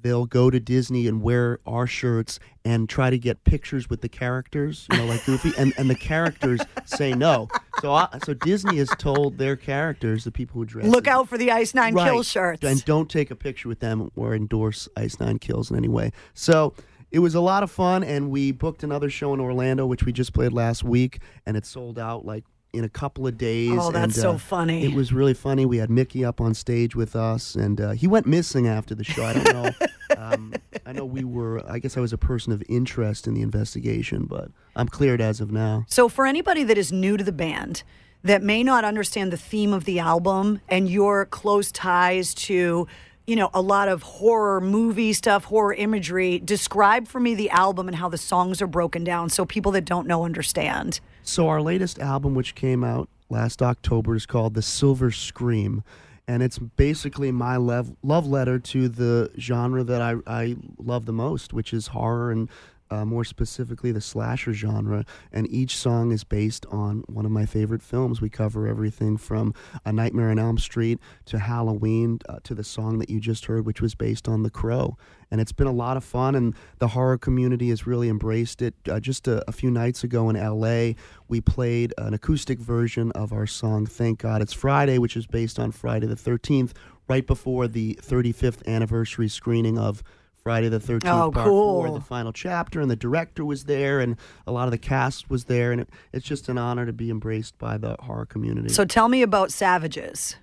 they'll 0.04 0.26
go 0.26 0.50
to 0.50 0.60
Disney 0.60 1.08
and 1.08 1.22
wear 1.22 1.60
our 1.66 1.88
shirts 1.88 2.40
and 2.64 2.88
try 2.88 3.10
to 3.10 3.18
get 3.18 3.44
pictures 3.44 3.90
with 3.90 4.02
the 4.02 4.10
characters, 4.10 4.88
you 4.92 4.98
know, 4.98 5.06
like 5.06 5.26
Goofy, 5.26 5.52
and, 5.58 5.74
and 5.78 5.90
the 5.90 5.96
characters 5.96 6.62
say 6.86 7.14
no. 7.14 7.48
So 7.82 7.92
I, 7.92 8.08
so 8.24 8.34
Disney 8.34 8.78
has 8.78 8.90
told 9.00 9.38
their 9.38 9.56
characters, 9.56 10.24
the 10.24 10.32
people 10.32 10.60
who 10.60 10.66
dress, 10.66 10.86
Look 10.86 11.08
as- 11.08 11.14
out 11.14 11.30
for 11.30 11.38
the 11.38 11.52
Ice 11.52 11.74
Nine 11.74 11.96
right. 11.96 12.12
Kill 12.12 12.24
shirts. 12.24 12.64
And 12.64 12.84
don't 12.86 13.10
take 13.10 13.32
a 13.32 13.36
picture 13.36 13.68
with 13.68 13.80
them 13.80 14.12
or 14.16 14.36
endorse 14.36 14.88
Ice 14.96 15.20
Nine 15.20 15.40
Kills 15.40 15.72
in 15.72 15.78
any 15.78 15.90
way. 15.90 16.12
So 16.34 16.74
it 17.12 17.20
was 17.20 17.36
a 17.36 17.42
lot 17.42 17.64
of 17.64 17.72
fun, 17.72 18.04
and 18.04 18.30
we 18.30 18.52
booked 18.52 18.84
another 18.84 19.10
show 19.10 19.34
in 19.34 19.40
Orlando, 19.40 19.86
which 19.86 20.04
we 20.04 20.12
just 20.12 20.34
played 20.34 20.52
last 20.52 20.84
week, 20.84 21.20
and 21.46 21.58
it 21.58 21.66
sold 21.66 21.98
out 21.98 22.26
like 22.26 22.44
in 22.74 22.84
a 22.84 22.90
couple 22.90 23.28
of 23.28 23.38
days. 23.38 23.72
Oh, 23.74 23.92
that's 23.92 24.16
and, 24.16 24.22
so 24.22 24.32
uh, 24.32 24.38
funny. 24.38 24.84
It 24.84 24.94
was 24.94 25.14
really 25.14 25.36
funny. 25.36 25.66
We 25.66 25.78
had 25.78 25.90
Mickey 25.90 26.26
up 26.26 26.42
on 26.42 26.54
stage 26.54 26.96
with 26.96 27.16
us, 27.16 27.56
and 27.56 27.80
uh, 27.80 27.92
he 27.92 28.08
went 28.08 28.26
missing 28.26 28.68
after 28.68 28.96
the 28.96 29.04
show. 29.04 29.24
I 29.24 29.34
don't 29.34 29.54
know. 29.54 29.72
um, 30.24 30.54
I 30.86 30.92
know 30.94 31.06
we 31.06 31.24
were. 31.24 31.64
I 31.70 31.80
guess 31.80 31.98
I 31.98 32.00
was 32.00 32.14
a 32.14 32.18
person 32.18 32.54
of 32.54 32.64
interest 32.70 33.28
in 33.28 33.34
the 33.34 33.42
investigation, 33.42 34.26
but 34.26 34.52
I'm 34.76 34.88
cleared 34.88 35.22
as 35.22 35.42
of 35.42 35.52
now. 35.52 35.86
So, 35.88 36.08
for 36.10 36.26
anybody 36.26 36.64
that 36.64 36.78
is 36.78 36.92
new 36.92 37.18
to 37.18 37.24
the 37.24 37.32
band, 37.32 37.84
that 38.24 38.42
may 38.42 38.64
not 38.64 38.86
understand 38.86 39.32
the 39.32 39.38
theme 39.38 39.74
of 39.74 39.86
the 39.86 40.00
album 40.00 40.62
and 40.70 40.90
your 40.90 41.26
close 41.26 41.72
ties 41.72 42.34
to, 42.34 42.88
you 43.28 43.36
know, 43.36 43.50
a 43.54 43.62
lot 43.62 43.90
of 43.90 44.02
horror 44.04 44.62
movie 44.62 45.14
stuff, 45.14 45.46
horror 45.46 45.74
imagery, 45.74 46.40
describe 46.40 47.08
for 47.08 47.20
me 47.20 47.36
the 47.36 47.50
album 47.50 47.88
and 47.88 47.98
how 47.98 48.08
the 48.08 48.18
songs 48.18 48.62
are 48.62 48.68
broken 48.68 49.04
down 49.04 49.30
so 49.30 49.46
people 49.46 49.72
that 49.74 49.86
don't 49.86 50.08
know 50.08 50.24
understand. 50.24 51.00
So 51.24 51.48
our 51.50 51.62
latest 51.62 52.00
album, 52.00 52.34
which 52.34 52.56
came 52.56 52.84
out 52.84 53.10
last 53.30 53.62
October, 53.62 54.16
is 54.16 54.26
called 54.26 54.54
"The 54.54 54.62
Silver 54.62 55.12
Scream," 55.12 55.84
and 56.28 56.42
it's 56.44 56.58
basically 56.58 57.32
my 57.32 57.58
love 57.58 57.96
letter 58.28 58.60
to 58.60 58.90
the 58.90 59.32
genre 59.38 59.84
that 59.84 60.02
I, 60.02 60.16
I 60.26 60.56
love 60.78 61.06
the 61.06 61.14
most, 61.14 61.54
which 61.54 61.74
is 61.74 61.88
horror 61.88 62.32
and. 62.32 62.50
Uh, 62.94 63.04
more 63.06 63.24
specifically, 63.24 63.92
the 63.92 64.00
slasher 64.00 64.54
genre, 64.54 65.04
and 65.32 65.50
each 65.50 65.76
song 65.76 66.12
is 66.12 66.24
based 66.24 66.64
on 66.68 67.04
one 67.08 67.26
of 67.26 67.32
my 67.32 67.44
favorite 67.44 67.82
films. 67.82 68.22
We 68.22 68.30
cover 68.30 68.68
everything 68.68 69.18
from 69.18 69.56
A 69.84 69.92
Nightmare 69.92 70.30
on 70.30 70.38
Elm 70.38 70.60
Street 70.60 71.00
to 71.26 71.40
Halloween 71.40 72.20
uh, 72.30 72.38
to 72.44 72.54
the 72.54 72.64
song 72.64 73.00
that 73.00 73.10
you 73.10 73.20
just 73.20 73.46
heard, 73.46 73.66
which 73.66 73.82
was 73.82 73.96
based 73.96 74.28
on 74.28 74.44
The 74.44 74.52
Crow. 74.52 74.96
And 75.32 75.42
it's 75.42 75.52
been 75.52 75.66
a 75.66 75.72
lot 75.74 75.98
of 75.98 76.04
fun, 76.04 76.36
and 76.36 76.54
the 76.78 76.90
horror 76.90 77.18
community 77.18 77.70
has 77.70 77.88
really 77.88 78.10
embraced 78.10 78.62
it. 78.62 78.76
Uh, 78.88 79.00
just 79.00 79.28
a, 79.28 79.44
a 79.50 79.52
few 79.52 79.72
nights 79.72 80.04
ago 80.04 80.30
in 80.30 80.36
LA, 80.36 80.94
we 81.28 81.42
played 81.42 81.96
an 81.98 82.14
acoustic 82.14 82.60
version 82.60 83.12
of 83.14 83.34
our 83.34 83.48
song 83.48 83.88
Thank 83.88 84.20
God 84.20 84.44
It's 84.44 84.54
Friday, 84.54 85.00
which 85.00 85.18
is 85.18 85.26
based 85.26 85.58
on 85.58 85.72
Friday 85.72 86.06
the 86.06 86.16
13th, 86.16 86.74
right 87.10 87.26
before 87.26 87.68
the 87.68 87.98
35th 88.04 88.64
anniversary 88.68 89.30
screening 89.30 89.80
of 89.80 90.04
Friday 90.44 90.68
the 90.68 90.80
13th 90.80 91.06
Oh, 91.06 91.32
Part 91.32 91.48
4, 91.48 91.92
the 91.92 92.02
final 92.02 92.34
chapter, 92.34 92.82
and 92.82 92.92
the 92.92 92.98
director 92.98 93.46
was 93.46 93.64
there, 93.64 94.02
and 94.02 94.18
a 94.46 94.52
lot 94.52 94.66
of 94.66 94.72
the 94.72 94.78
cast 94.78 95.30
was 95.30 95.46
there, 95.46 95.72
and 95.72 95.82
it, 95.82 95.90
it's 96.12 96.26
just 96.26 96.50
an 96.50 96.58
honor 96.58 96.86
to 96.86 96.92
be 96.92 97.10
embraced 97.10 97.58
by 97.58 97.78
the 97.78 97.96
horror 98.02 98.26
community. 98.26 98.70
So, 98.70 98.84
tell 98.84 99.08
me 99.08 99.22
about 99.22 99.52
Savages. 99.52 100.36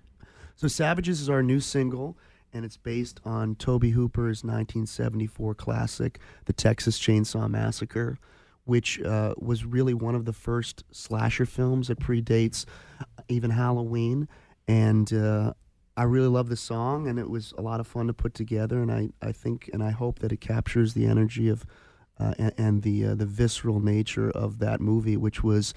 So 0.57 0.69
Savages 0.69 1.21
is 1.21 1.30
our 1.30 1.42
new 1.42 1.61
single, 1.61 2.19
and 2.52 2.64
it's 2.64 2.76
based 2.76 3.21
on 3.25 3.54
Tobe 3.54 3.85
Hooper's 3.92 4.45
1974 4.45 5.54
classic, 5.54 6.19
The 6.45 6.52
Texas 6.52 6.99
Chainsaw 6.99 7.49
Massacre, 7.49 8.19
which 8.64 9.00
uh, 9.02 9.35
was 9.38 9.64
really 9.64 9.95
one 9.95 10.14
of 10.14 10.26
the 10.26 10.33
first 10.35 10.85
slasher 10.90 11.47
films 11.47 11.88
that 11.88 11.99
predates 11.99 12.66
even 13.28 13.50
Halloween. 13.50 14.28
And 14.69 15.12
uh, 15.12 15.54
I 16.00 16.04
really 16.04 16.28
love 16.28 16.49
the 16.49 16.57
song, 16.57 17.09
and 17.09 17.19
it 17.19 17.28
was 17.28 17.52
a 17.59 17.61
lot 17.61 17.78
of 17.78 17.87
fun 17.87 18.07
to 18.07 18.14
put 18.14 18.33
together. 18.33 18.80
And 18.80 18.90
I, 18.90 19.11
I 19.21 19.33
think 19.33 19.69
and 19.71 19.83
I 19.83 19.90
hope 19.90 20.21
that 20.21 20.33
it 20.33 20.40
captures 20.40 20.95
the 20.95 21.04
energy 21.04 21.50
of 21.50 21.66
uh, 22.19 22.33
and, 22.38 22.52
and 22.57 22.83
the 22.83 23.09
uh, 23.09 23.14
the 23.14 23.26
visceral 23.26 23.80
nature 23.80 24.30
of 24.30 24.61
that 24.61 24.80
movie, 24.80 25.19
which 25.19 25.45
was. 25.45 25.75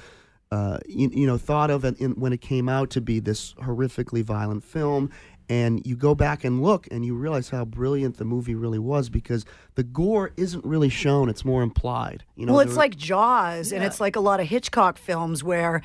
Uh, 0.52 0.78
you, 0.88 1.10
you 1.12 1.26
know, 1.26 1.36
thought 1.36 1.72
of 1.72 1.84
it 1.84 2.00
in, 2.00 2.12
when 2.12 2.32
it 2.32 2.40
came 2.40 2.70
out 2.70 2.92
to 2.92 3.02
be 3.02 3.20
this 3.20 3.56
horrifically 3.56 4.24
violent 4.24 4.64
film, 4.64 5.10
and 5.50 5.84
you 5.84 5.96
go 5.96 6.14
back 6.14 6.44
and 6.44 6.62
look, 6.62 6.88
and 6.92 7.04
you 7.04 7.16
realize 7.16 7.50
how 7.50 7.66
brilliant 7.66 8.18
the 8.18 8.24
movie 8.26 8.54
really 8.54 8.78
was 8.78 9.10
because 9.10 9.46
the 9.74 9.82
gore 9.82 10.32
isn't 10.38 10.64
really 10.64 10.90
shown; 10.90 11.28
it's 11.28 11.44
more 11.44 11.64
implied. 11.64 12.24
You 12.36 12.46
know, 12.46 12.54
well, 12.54 12.62
it's 12.62 12.74
there- 12.74 12.78
like 12.78 12.96
Jaws, 12.96 13.72
and 13.72 13.84
it's 13.84 14.00
like 14.00 14.16
a 14.16 14.20
lot 14.20 14.40
of 14.40 14.48
Hitchcock 14.48 15.00
films 15.00 15.44
where 15.44 15.82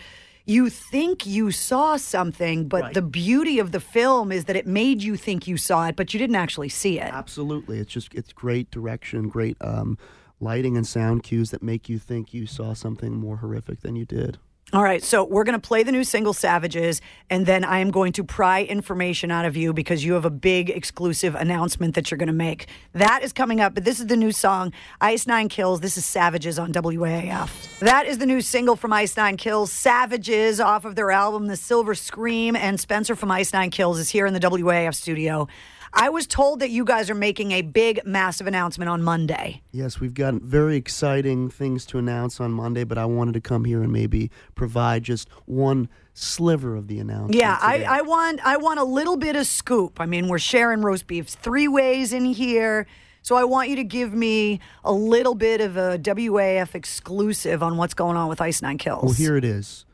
you 0.48 0.70
think 0.70 1.26
you 1.26 1.50
saw 1.50 1.96
something, 1.96 2.66
but 2.68 2.82
Right. 2.82 2.94
the 2.94 3.02
beauty 3.02 3.58
of 3.58 3.70
the 3.72 3.80
film 3.80 4.32
is 4.32 4.46
that 4.46 4.56
it 4.56 4.66
made 4.66 5.02
you 5.02 5.16
think 5.16 5.46
you 5.46 5.56
saw 5.56 5.86
it, 5.88 5.94
but 5.96 6.14
you 6.14 6.18
didn't 6.18 6.36
actually 6.36 6.70
see 6.70 6.98
it. 6.98 7.12
Absolutely. 7.12 7.78
It's 7.78 7.92
just 7.92 8.14
it's 8.14 8.32
great 8.32 8.70
direction, 8.70 9.28
great 9.28 9.56
um, 9.60 9.98
lighting 10.40 10.76
and 10.76 10.86
sound 10.86 11.22
cues 11.22 11.50
that 11.50 11.62
make 11.62 11.88
you 11.88 11.98
think 11.98 12.32
you 12.32 12.46
saw 12.46 12.72
something 12.72 13.12
more 13.14 13.36
horrific 13.38 13.80
than 13.82 13.94
you 13.94 14.06
did. 14.06 14.38
All 14.70 14.82
right, 14.82 15.02
so 15.02 15.24
we're 15.24 15.44
going 15.44 15.58
to 15.58 15.66
play 15.66 15.82
the 15.82 15.92
new 15.92 16.04
single 16.04 16.34
Savages, 16.34 17.00
and 17.30 17.46
then 17.46 17.64
I 17.64 17.78
am 17.78 17.90
going 17.90 18.12
to 18.12 18.22
pry 18.22 18.64
information 18.64 19.30
out 19.30 19.46
of 19.46 19.56
you 19.56 19.72
because 19.72 20.04
you 20.04 20.12
have 20.12 20.26
a 20.26 20.30
big 20.30 20.68
exclusive 20.68 21.34
announcement 21.34 21.94
that 21.94 22.10
you're 22.10 22.18
going 22.18 22.26
to 22.26 22.34
make. 22.34 22.68
That 22.92 23.22
is 23.22 23.32
coming 23.32 23.62
up, 23.62 23.72
but 23.72 23.86
this 23.86 23.98
is 23.98 24.08
the 24.08 24.16
new 24.16 24.30
song, 24.30 24.74
Ice 25.00 25.26
Nine 25.26 25.48
Kills. 25.48 25.80
This 25.80 25.96
is 25.96 26.04
Savages 26.04 26.58
on 26.58 26.70
WAAF. 26.74 27.78
That 27.78 28.06
is 28.06 28.18
the 28.18 28.26
new 28.26 28.42
single 28.42 28.76
from 28.76 28.92
Ice 28.92 29.16
Nine 29.16 29.38
Kills, 29.38 29.72
Savages, 29.72 30.60
off 30.60 30.84
of 30.84 30.96
their 30.96 31.10
album, 31.10 31.46
The 31.46 31.56
Silver 31.56 31.94
Scream, 31.94 32.54
and 32.54 32.78
Spencer 32.78 33.16
from 33.16 33.30
Ice 33.30 33.54
Nine 33.54 33.70
Kills 33.70 33.98
is 33.98 34.10
here 34.10 34.26
in 34.26 34.34
the 34.34 34.40
WAAF 34.40 34.94
studio. 34.94 35.48
I 35.92 36.08
was 36.08 36.26
told 36.26 36.60
that 36.60 36.70
you 36.70 36.84
guys 36.84 37.10
are 37.10 37.14
making 37.14 37.52
a 37.52 37.62
big, 37.62 38.00
massive 38.04 38.46
announcement 38.46 38.88
on 38.88 39.02
Monday. 39.02 39.62
Yes, 39.72 40.00
we've 40.00 40.14
got 40.14 40.34
very 40.34 40.76
exciting 40.76 41.50
things 41.50 41.86
to 41.86 41.98
announce 41.98 42.40
on 42.40 42.52
Monday, 42.52 42.84
but 42.84 42.98
I 42.98 43.04
wanted 43.06 43.34
to 43.34 43.40
come 43.40 43.64
here 43.64 43.82
and 43.82 43.92
maybe 43.92 44.30
provide 44.54 45.04
just 45.04 45.28
one 45.46 45.88
sliver 46.14 46.76
of 46.76 46.88
the 46.88 46.98
announcement. 46.98 47.34
Yeah, 47.34 47.58
I. 47.60 47.84
I 47.88 48.02
want 48.02 48.40
I 48.44 48.56
want 48.56 48.78
a 48.78 48.84
little 48.84 49.16
bit 49.16 49.36
of 49.36 49.46
scoop. 49.46 50.00
I 50.00 50.06
mean, 50.06 50.28
we're 50.28 50.38
sharing 50.38 50.82
roast 50.82 51.06
beefs 51.06 51.34
three 51.34 51.68
ways 51.68 52.12
in 52.12 52.24
here. 52.26 52.86
So 53.22 53.36
I 53.36 53.44
want 53.44 53.68
you 53.68 53.76
to 53.76 53.84
give 53.84 54.14
me 54.14 54.60
a 54.84 54.92
little 54.92 55.34
bit 55.34 55.60
of 55.60 55.76
a 55.76 55.98
WAAF 55.98 56.74
exclusive 56.74 57.62
on 57.62 57.76
what's 57.76 57.94
going 57.94 58.16
on 58.16 58.28
with 58.28 58.40
Ice 58.40 58.62
Nine 58.62 58.78
Kills. 58.78 59.04
Well, 59.04 59.12
here 59.12 59.36
it 59.36 59.44
is. 59.44 59.84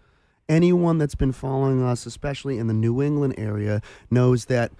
Anyone 0.48 0.98
that's 0.98 1.14
been 1.14 1.32
following 1.32 1.82
us, 1.82 2.04
especially 2.06 2.58
in 2.58 2.66
the 2.66 2.74
New 2.74 3.02
England 3.02 3.34
area, 3.38 3.80
knows 4.10 4.44
that 4.46 4.72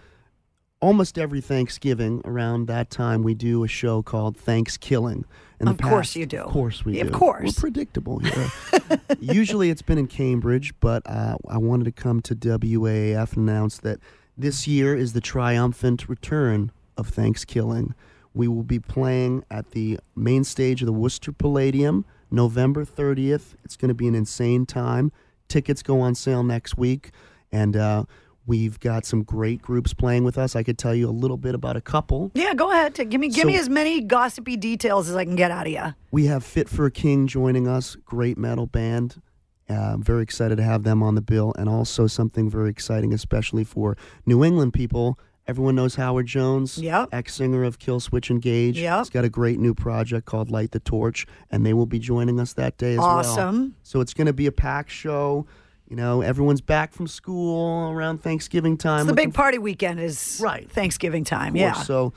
almost 0.85 1.17
every 1.19 1.41
Thanksgiving 1.41 2.21
around 2.27 2.67
that 2.67 2.91
time 2.91 3.23
we 3.23 3.33
do 3.33 3.65
a 3.65 3.69
show 3.69 4.03
called 4.03 4.37
Thanks 4.37 4.77
Killing. 4.77 5.25
In 5.59 5.69
Of 5.69 5.79
course 5.79 6.09
past- 6.09 6.17
you 6.17 6.27
do. 6.27 6.41
Of 6.43 6.53
course 6.53 6.85
we 6.85 7.01
Of 7.01 7.07
do. 7.09 7.13
Of 7.15 7.19
course. 7.19 7.57
We're 7.57 7.61
predictable 7.61 8.19
here. 8.19 8.51
Usually 9.21 9.71
it's 9.71 9.81
been 9.81 9.97
in 9.97 10.09
Cambridge, 10.09 10.75
but 10.81 11.03
uh, 11.07 11.37
I 11.49 11.57
wanted 11.57 11.85
to 11.85 11.93
come 11.93 12.21
to 12.23 12.35
WAAF 12.37 13.33
and 13.35 13.49
announce 13.49 13.79
that 13.79 13.99
this 14.37 14.69
year 14.69 14.95
is 14.95 15.15
the 15.15 15.23
triumphant 15.23 16.07
return 16.07 16.71
of 16.99 17.09
Thanks 17.09 17.47
Killing. 17.47 17.95
We 18.35 18.47
will 18.47 18.63
be 18.65 18.79
playing 18.79 19.45
at 19.51 19.71
the 19.71 19.99
main 20.15 20.45
stage 20.45 20.83
of 20.83 20.87
the 20.87 20.93
Worcester 20.93 21.33
Palladium 21.33 22.05
November 22.31 22.85
30th. 22.85 23.55
It's 23.65 23.77
going 23.77 23.89
to 23.89 23.95
be 23.95 24.07
an 24.09 24.15
insane 24.15 24.67
time. 24.67 25.13
Tickets 25.49 25.83
go 25.83 26.01
on 26.01 26.15
sale 26.15 26.43
next 26.43 26.77
week, 26.77 27.11
and 27.53 27.75
uh, 27.75 28.05
we've 28.47 28.79
got 28.81 29.05
some 29.07 29.23
great 29.23 29.63
groups 29.63 29.95
playing 29.95 30.25
with 30.25 30.37
us. 30.39 30.55
I 30.55 30.63
could 30.63 30.77
tell 30.79 30.95
you 30.95 31.09
a 31.09 31.13
little 31.13 31.37
bit 31.37 31.55
about 31.55 31.77
a 31.77 31.81
couple. 31.81 32.31
yeah, 32.35 32.55
go 32.55 32.71
ahead. 32.71 32.95
Give 32.95 33.21
me 33.21 33.29
give 33.29 33.43
So- 33.43 33.47
me 33.49 33.57
as 33.57 33.69
many 33.69 34.01
gossipy 34.03 34.57
details 34.57 35.09
as 35.09 35.17
I 35.17 35.25
can 35.25 35.37
get 35.37 35.51
out 35.51 35.67
of 35.67 35.73
you. 35.73 35.95
We 36.11 36.27
have 36.27 36.45
Fit 36.45 36.69
for 36.69 36.87
a 36.87 36.91
King 36.91 37.27
joining 37.27 37.67
us, 37.67 37.97
great 38.05 38.37
metal 38.39 38.67
band. 38.67 39.21
Uh, 39.69 39.75
I'm 39.95 40.03
very 40.03 40.23
excited 40.23 40.57
to 40.57 40.63
have 40.63 40.83
them 40.83 41.03
on 41.03 41.15
the 41.15 41.23
bill, 41.23 41.55
and 41.59 41.69
also 41.71 42.07
something 42.07 42.51
very 42.51 42.69
exciting, 42.69 43.15
especially 43.15 43.65
for 43.65 43.97
New 44.27 44.45
England 44.45 44.75
people. 44.75 45.19
Everyone 45.47 45.75
knows 45.75 45.95
Howard 45.97 46.27
Jones, 46.27 46.79
Yep. 46.79 47.11
ex 47.13 47.35
singer 47.35 47.65
of 47.65 47.79
Killswitch 47.79 48.31
Engage. 48.31 48.79
Yep. 48.79 48.99
He's 49.01 49.11
got 49.11 49.25
a 49.25 49.29
great 49.31 49.59
new 49.59 49.75
project 49.75 50.27
called 50.27 50.51
Light 50.51 50.73
the 50.73 50.81
Torch, 50.81 51.27
and 51.51 51.65
they 51.65 51.73
will 51.75 51.87
be 51.87 51.99
joining 51.99 52.41
us 52.41 52.53
that 52.55 52.77
day 52.79 52.93
as 52.93 52.99
well. 52.99 53.07
Awesome. 53.09 53.75
So 53.83 54.01
it's 54.01 54.13
going 54.15 54.27
to 54.27 54.33
be 54.35 54.47
a 54.47 54.53
packed 54.53 54.91
show. 54.91 55.47
You 55.89 55.97
know, 55.97 56.23
everyone's 56.23 56.63
back 56.63 56.93
from 56.93 57.07
school 57.07 57.91
around 57.91 58.23
Thanksgiving 58.23 58.77
time. 58.77 59.01
It's 59.01 59.09
the 59.09 59.15
big 59.15 59.35
party 59.35 59.59
weekend 59.59 60.01
is 60.01 60.41
Right. 60.43 60.71
Thanksgiving 60.71 61.25
time. 61.25 61.57
Yeah. 61.57 61.75
So 61.75 62.13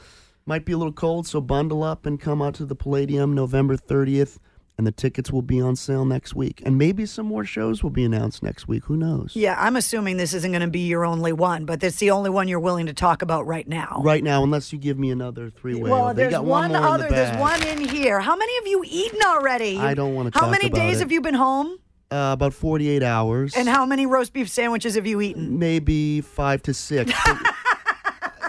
might 0.45 0.63
be 0.63 0.71
a 0.71 0.77
little 0.77 0.93
cold, 0.93 1.27
so 1.27 1.41
bundle 1.41 1.83
up 1.83 2.05
and 2.05 2.19
come 2.19 2.41
out 2.41 2.53
to 2.55 2.65
the 2.65 2.75
Palladium 2.75 3.35
November 3.35 3.75
30th, 3.75 4.37
and 4.77 4.87
the 4.87 4.93
tickets 4.93 5.31
will 5.31 5.41
be 5.41 5.59
on 5.59 5.75
sale 5.75 6.05
next 6.05 6.33
week. 6.33 6.61
And 6.65 6.77
maybe 6.77 7.05
some 7.05 7.25
more 7.25 7.43
shows 7.43 7.83
will 7.83 7.89
be 7.89 8.05
announced 8.05 8.41
next 8.41 8.69
week. 8.69 8.85
Who 8.85 8.95
knows? 8.95 9.35
Yeah, 9.35 9.57
I'm 9.59 9.75
assuming 9.75 10.15
this 10.15 10.33
isn't 10.33 10.51
going 10.51 10.61
to 10.61 10.69
be 10.69 10.87
your 10.87 11.03
only 11.03 11.33
one, 11.33 11.65
but 11.65 11.83
it's 11.83 11.97
the 11.97 12.11
only 12.11 12.29
one 12.29 12.47
you're 12.47 12.61
willing 12.61 12.85
to 12.85 12.93
talk 12.93 13.21
about 13.21 13.45
right 13.45 13.67
now. 13.67 14.01
Right 14.01 14.23
now, 14.23 14.43
unless 14.43 14.71
you 14.71 14.79
give 14.79 14.97
me 14.97 15.11
another 15.11 15.49
three-way. 15.49 15.89
Well, 15.89 16.13
they 16.13 16.21
there's 16.23 16.31
got 16.31 16.45
one, 16.45 16.69
more 16.71 16.77
in 16.77 16.83
the 16.83 16.87
other. 16.87 17.09
There's 17.09 17.37
one 17.37 17.61
in 17.63 17.79
here. 17.89 18.21
How 18.21 18.37
many 18.37 18.55
have 18.55 18.67
you 18.67 18.83
eaten 18.87 19.19
already? 19.25 19.77
I 19.77 19.93
don't 19.93 20.15
wanna 20.15 20.31
How 20.33 20.41
talk 20.41 20.51
many 20.51 20.69
days 20.69 20.97
it. 20.97 20.99
have 21.01 21.11
you 21.11 21.19
been 21.19 21.33
home? 21.33 21.79
Uh, 22.09 22.31
about 22.33 22.53
48 22.53 23.03
hours. 23.03 23.53
And 23.57 23.67
how 23.67 23.85
many 23.85 24.05
roast 24.05 24.31
beef 24.31 24.47
sandwiches 24.49 24.95
have 24.95 25.05
you 25.05 25.19
eaten? 25.21 25.59
maybe 25.59 26.21
five 26.21 26.61
to 26.63 26.73
six. 26.73 27.11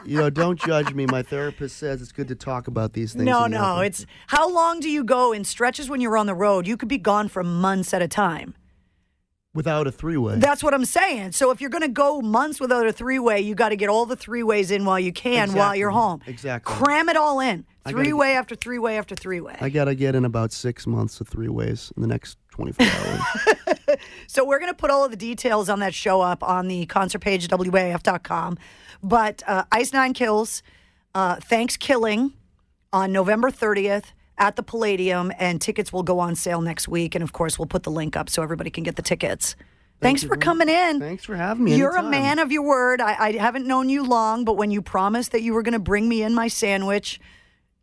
You 0.04 0.16
know, 0.16 0.30
don't 0.30 0.58
judge 0.58 0.94
me. 0.94 1.04
My 1.06 1.22
therapist 1.22 1.76
says 1.76 2.00
it's 2.00 2.12
good 2.12 2.28
to 2.28 2.34
talk 2.34 2.66
about 2.66 2.94
these 2.94 3.12
things. 3.12 3.24
No, 3.24 3.46
no. 3.46 3.80
It's 3.80 4.06
how 4.28 4.48
long 4.48 4.80
do 4.80 4.88
you 4.88 5.04
go 5.04 5.32
in 5.32 5.44
stretches 5.44 5.90
when 5.90 6.00
you're 6.00 6.16
on 6.16 6.26
the 6.26 6.34
road? 6.34 6.66
You 6.66 6.78
could 6.78 6.88
be 6.88 6.96
gone 6.98 7.28
for 7.28 7.42
months 7.44 7.92
at 7.92 8.00
a 8.00 8.08
time. 8.08 8.54
without 9.52 9.86
a 9.86 9.92
three-way. 9.92 10.36
That's 10.36 10.62
what 10.62 10.72
I'm 10.72 10.84
saying. 10.86 11.32
So 11.32 11.50
if 11.50 11.60
you're 11.60 11.68
going 11.68 11.82
to 11.82 11.88
go 11.88 12.22
months 12.22 12.58
without 12.60 12.86
a 12.86 12.92
three 12.92 13.18
way, 13.18 13.40
you 13.40 13.54
got 13.54 13.70
to 13.70 13.76
get 13.76 13.88
all 13.90 14.06
the 14.06 14.16
three 14.16 14.42
ways 14.44 14.70
in 14.70 14.84
while 14.86 15.00
you 15.00 15.12
can 15.12 15.52
while 15.52 15.74
you're 15.74 15.90
home. 15.90 16.22
Exactly. 16.26 16.72
Cram 16.74 17.08
it 17.10 17.16
all 17.16 17.40
in. 17.40 17.66
Three 17.86 18.12
way 18.12 18.32
after 18.34 18.54
three 18.54 18.78
way 18.78 18.96
after 18.98 19.14
three 19.14 19.40
way. 19.40 19.56
I 19.60 19.70
gotta 19.70 19.94
get 19.94 20.14
in 20.14 20.26
about 20.26 20.52
six 20.52 20.86
months 20.86 21.22
of 21.22 21.28
three 21.28 21.48
ways 21.48 21.90
in 21.96 22.02
the 22.02 22.08
next 22.08 22.36
24 22.58 22.86
hours. 22.86 23.98
So 24.26 24.44
we're 24.44 24.58
going 24.58 24.70
to 24.70 24.76
put 24.76 24.90
all 24.90 25.04
of 25.04 25.10
the 25.10 25.16
details 25.16 25.68
on 25.68 25.80
that 25.80 25.94
show 25.94 26.20
up 26.20 26.42
on 26.42 26.68
the 26.68 26.86
concert 26.86 27.20
page 27.20 27.44
at 27.44 27.50
WAAF.com. 27.50 28.58
But 29.02 29.42
uh, 29.46 29.64
Ice 29.72 29.92
Nine 29.92 30.12
Kills, 30.12 30.62
uh, 31.14 31.36
Thanks 31.36 31.76
Killing 31.76 32.34
on 32.92 33.10
November 33.10 33.50
30th 33.50 34.12
at 34.36 34.56
the 34.56 34.62
Palladium, 34.62 35.32
and 35.38 35.60
tickets 35.60 35.92
will 35.92 36.02
go 36.02 36.18
on 36.18 36.34
sale 36.34 36.60
next 36.60 36.88
week. 36.88 37.14
And 37.14 37.22
of 37.22 37.32
course, 37.32 37.58
we'll 37.58 37.66
put 37.66 37.84
the 37.84 37.90
link 37.90 38.16
up 38.16 38.28
so 38.28 38.42
everybody 38.42 38.70
can 38.70 38.84
get 38.84 38.96
the 38.96 39.02
tickets. 39.02 39.56
Thanks 40.00 40.22
for 40.22 40.36
coming 40.36 40.68
in. 40.68 41.00
Thanks 41.00 41.24
for 41.24 41.34
having 41.34 41.64
me. 41.64 41.76
You're 41.76 41.96
a 41.96 42.02
man 42.02 42.38
of 42.38 42.52
your 42.52 42.62
word. 42.62 43.00
I, 43.00 43.16
I 43.18 43.32
haven't 43.32 43.66
known 43.66 43.88
you 43.88 44.04
long, 44.04 44.44
but 44.44 44.56
when 44.56 44.70
you 44.70 44.82
promised 44.82 45.32
that 45.32 45.42
you 45.42 45.54
were 45.54 45.62
going 45.62 45.72
to 45.72 45.80
bring 45.80 46.08
me 46.08 46.22
in 46.22 46.34
my 46.34 46.48
sandwich, 46.48 47.18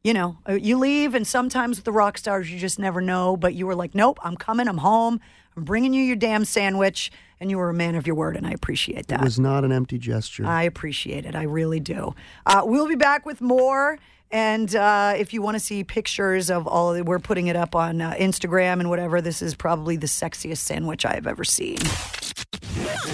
you 0.06 0.14
know, 0.14 0.38
uh, 0.48 0.54
you 0.54 0.78
leave, 0.78 1.16
and 1.16 1.26
sometimes 1.26 1.78
with 1.78 1.86
the 1.86 1.92
rock 1.92 2.20
stars, 2.20 2.52
you 2.52 2.60
just 2.60 2.78
never 2.78 3.02
know. 3.02 3.36
But 3.36 3.56
you 3.56 3.66
were 3.66 3.74
like, 3.74 3.96
nope, 3.96 4.20
I'm 4.24 4.38
coming, 4.38 4.68
I'm 4.68 4.78
home, 4.78 5.20
I'm 5.58 5.64
bringing 5.64 5.96
you 5.96 6.04
your 6.04 6.16
damn 6.16 6.46
sandwich. 6.46 7.12
And 7.40 7.50
you 7.50 7.58
were 7.58 7.70
a 7.70 7.74
man 7.74 7.96
of 7.96 8.08
your 8.08 8.16
word, 8.16 8.38
and 8.38 8.48
I 8.48 8.52
appreciate 8.52 9.08
that. 9.08 9.20
It 9.20 9.24
was 9.24 9.40
not 9.40 9.66
an 9.66 9.72
empty 9.72 9.98
gesture. 9.98 10.46
I 10.46 10.64
appreciate 10.64 11.26
it. 11.26 11.36
I 11.36 11.44
really 11.44 11.82
do. 11.82 12.16
Uh, 12.46 12.62
we'll 12.64 12.88
be 12.88 12.96
back 12.96 13.26
with 13.26 13.42
more. 13.42 14.00
And 14.32 14.74
uh, 14.74 15.16
if 15.18 15.34
you 15.34 15.42
want 15.42 15.56
to 15.56 15.60
see 15.60 15.84
pictures 15.84 16.50
of 16.50 16.66
all 16.66 16.92
of 16.92 16.98
it, 16.98 17.06
we're 17.06 17.20
putting 17.20 17.48
it 17.48 17.58
up 17.58 17.76
on 17.76 18.00
uh, 18.00 18.14
Instagram 18.14 18.80
and 18.80 18.90
whatever. 18.90 19.22
This 19.22 19.42
is 19.42 19.54
probably 19.54 19.98
the 19.98 20.08
sexiest 20.08 20.60
sandwich 20.60 21.06
I've 21.06 21.28
ever 21.28 21.44
seen. 21.44 21.80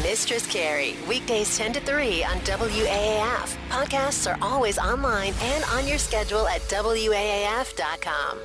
Mistress 0.03 0.45
Carrie, 0.47 0.95
weekdays 1.07 1.57
10 1.57 1.73
to 1.73 1.79
3 1.81 2.23
on 2.23 2.37
WAAF. 2.39 3.57
Podcasts 3.69 4.29
are 4.29 4.37
always 4.41 4.77
online 4.77 5.33
and 5.41 5.63
on 5.73 5.87
your 5.87 5.97
schedule 5.97 6.47
at 6.47 6.61
WAAF.com. 6.61 8.39